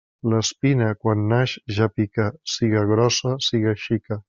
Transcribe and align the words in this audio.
L'espina, 0.33 0.87
quan 1.03 1.21
naix 1.33 1.53
ja 1.77 1.89
pica, 1.99 2.27
siga 2.55 2.83
grossa 2.95 3.37
siga 3.51 3.79
xica. 3.87 4.19